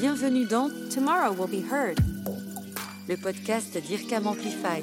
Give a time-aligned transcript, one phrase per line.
[0.00, 1.98] Bienvenue dans Tomorrow Will Be Heard,
[3.08, 4.80] le podcast d'IRCAM Amplify.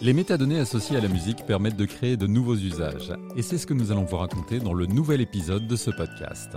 [0.00, 3.66] Les métadonnées associées à la musique permettent de créer de nouveaux usages, et c'est ce
[3.66, 6.56] que nous allons vous raconter dans le nouvel épisode de ce podcast.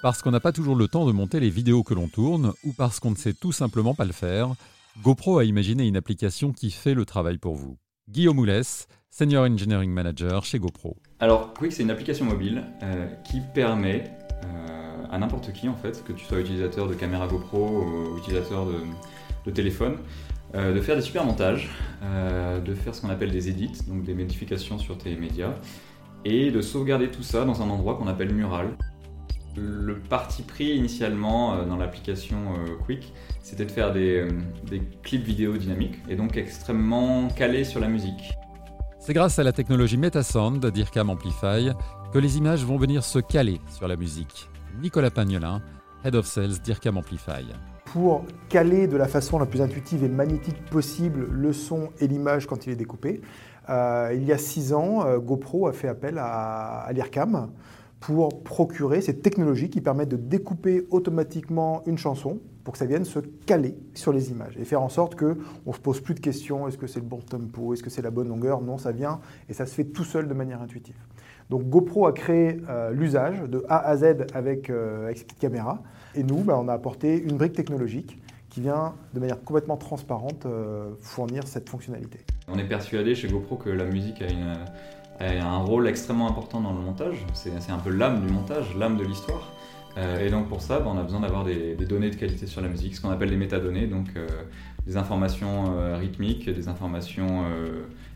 [0.00, 2.72] Parce qu'on n'a pas toujours le temps de monter les vidéos que l'on tourne, ou
[2.72, 4.54] parce qu'on ne sait tout simplement pas le faire,
[5.02, 7.76] GoPro a imaginé une application qui fait le travail pour vous.
[8.08, 10.96] Guillaume Moulès, Senior Engineering Manager chez GoPro.
[11.20, 14.04] Alors, Quick, c'est une application mobile euh, qui permet
[14.42, 18.66] euh, à n'importe qui, en fait, que tu sois utilisateur de caméra GoPro ou utilisateur
[19.44, 19.98] de, téléphone,
[20.54, 21.68] euh, de faire des super montages,
[22.64, 25.52] de faire ce qu'on appelle des edits, donc des modifications sur tes médias,
[26.24, 28.70] et de sauvegarder tout ça dans un endroit qu'on appelle Mural.
[29.54, 34.30] Le parti pris initialement euh, dans l'application euh, Quick, c'était de faire euh,
[34.64, 38.32] des, clips vidéo dynamiques et donc extrêmement calés sur la musique.
[39.04, 41.72] C'est grâce à la technologie Metasound d'IRCAM Amplify
[42.12, 44.48] que les images vont venir se caler sur la musique.
[44.80, 45.60] Nicolas Pagnolin,
[46.04, 47.44] Head of Sales d'IRCAM Amplify.
[47.86, 52.46] Pour caler de la façon la plus intuitive et magnétique possible le son et l'image
[52.46, 53.22] quand il est découpé,
[53.68, 57.50] il y a six ans, GoPro a fait appel à, à l'IRCAM
[58.02, 63.04] pour procurer ces technologies qui permettent de découper automatiquement une chanson pour que ça vienne
[63.04, 65.36] se caler sur les images et faire en sorte qu'on
[65.66, 68.02] ne se pose plus de questions, est-ce que c'est le bon tempo, est-ce que c'est
[68.02, 68.60] la bonne longueur?
[68.60, 70.96] Non, ça vient et ça se fait tout seul de manière intuitive.
[71.48, 75.26] Donc GoPro a créé euh, l'usage de A à Z avec, euh, avec
[76.14, 80.44] et nous, bah, on a apporté une brique technologique qui vient de manière complètement transparente
[80.46, 82.18] euh, fournir cette fonctionnalité.
[82.48, 84.56] On est persuadé chez GoPro que la musique a une
[85.26, 87.24] a un rôle extrêmement important dans le montage.
[87.34, 89.52] C'est un peu l'âme du montage, l'âme de l'histoire.
[89.98, 92.60] Euh, et donc pour ça, bah, on a besoin d'avoir des, données de qualité sur
[92.60, 94.26] la musique, ce qu'on appelle les métadonnées, donc euh,
[94.86, 97.44] des informations euh, rythmiques, des informations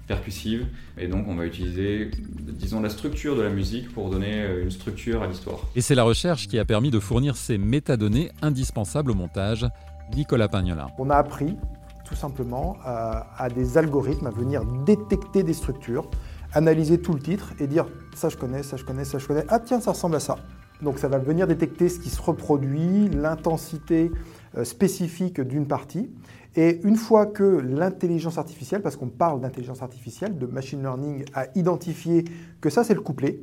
[0.06, 0.66] percussives.
[0.98, 5.22] Et donc on va utiliser, disons, la structure de la musique pour donner une structure
[5.22, 5.58] à l'histoire.
[5.74, 9.66] Et c'est la recherche qui a permis de fournir ces métadonnées indispensables au montage.
[10.14, 10.86] Nicolas Pagnolin.
[10.98, 11.56] On a appris
[12.04, 16.08] tout simplement à des algorithmes à venir détecter des structures
[16.56, 19.44] analyser tout le titre et dire ça je connais, ça je connais, ça je connais,
[19.48, 20.36] ah tiens ça ressemble à ça.
[20.82, 24.10] Donc ça va venir détecter ce qui se reproduit, l'intensité
[24.56, 26.10] euh, spécifique d'une partie.
[26.54, 31.46] Et une fois que l'intelligence artificielle, parce qu'on parle d'intelligence artificielle, de machine learning, a
[31.54, 32.24] identifié
[32.62, 33.40] que ça c'est le couplet,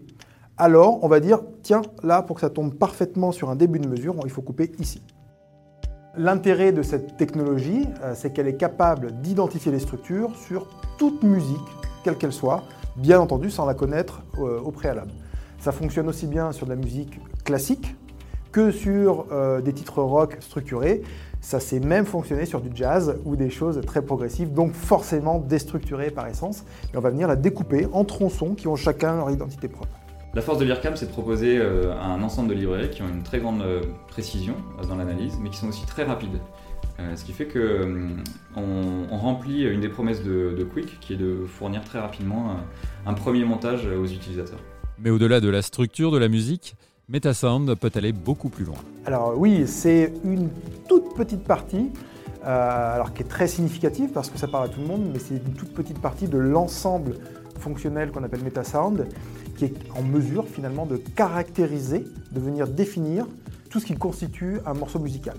[0.58, 3.88] alors on va dire tiens là pour que ça tombe parfaitement sur un début de
[3.88, 5.04] mesure, il faut couper ici.
[6.18, 11.60] L'intérêt de cette technologie, euh, c'est qu'elle est capable d'identifier les structures sur toute musique,
[12.04, 12.64] quelle qu'elle soit,
[12.96, 15.12] bien entendu sans la connaître euh, au préalable.
[15.60, 17.96] Ça fonctionne aussi bien sur de la musique classique
[18.52, 21.02] que sur euh, des titres rock structurés.
[21.42, 26.12] Ça sait même fonctionner sur du jazz ou des choses très progressives, donc forcément déstructurées
[26.12, 26.64] par essence.
[26.94, 30.03] Et on va venir la découper en tronçons qui ont chacun leur identité propre.
[30.36, 33.22] La force de l'IRCAM, c'est de proposer euh, un ensemble de librairies qui ont une
[33.22, 33.64] très grande
[34.08, 34.56] précision
[34.88, 36.40] dans l'analyse, mais qui sont aussi très rapides.
[37.00, 41.18] Euh, ce qui fait qu'on euh, on remplit une des promesses de, Quick, qui est
[41.18, 44.60] de fournir très rapidement un, un premier montage aux utilisateurs.
[45.00, 46.76] Mais au-delà de la structure de la musique,
[47.10, 48.78] Metasound peut aller beaucoup plus loin.
[49.06, 50.50] Alors oui, c'est une
[50.88, 51.92] toute petite partie,
[52.46, 55.20] euh, alors qui est très significative parce que ça parle à tout le monde, mais
[55.20, 57.16] c'est une toute petite partie de l'ensemble
[57.64, 59.08] fonctionnel qu'on appelle Metasound,
[59.56, 63.26] qui est en mesure finalement de caractériser, de venir définir
[63.70, 65.36] tout ce qui constitue un morceau musical.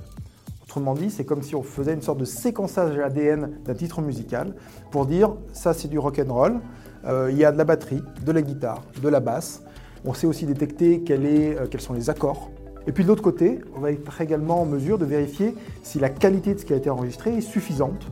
[0.62, 4.54] Autrement dit, c'est comme si on faisait une sorte de séquençage ADN d'un titre musical
[4.90, 6.60] pour dire ça c'est du rock and roll.
[7.04, 9.62] Euh, il y a de la batterie, de la guitare, de la basse.
[10.04, 12.50] On sait aussi détecter euh, quels sont les accords.
[12.86, 16.08] Et puis de l'autre côté, on va être également en mesure de vérifier si la
[16.08, 18.10] qualité de ce qui a été enregistré est suffisante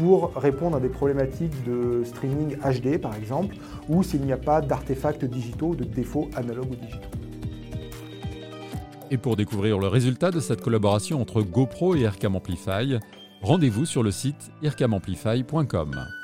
[0.00, 3.54] pour répondre à des problématiques de streaming HD par exemple,
[3.90, 7.10] ou s'il n'y a pas d'artefacts digitaux, de défauts analogues ou digitaux.
[9.10, 12.98] Et pour découvrir le résultat de cette collaboration entre GoPro et IRCAM Amplify,
[13.42, 16.19] rendez-vous sur le site ircamamplify.com.